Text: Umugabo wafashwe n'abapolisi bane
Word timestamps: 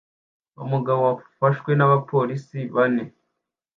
Umugabo 0.63 1.01
wafashwe 1.41 1.71
n'abapolisi 1.75 2.57
bane 2.75 3.03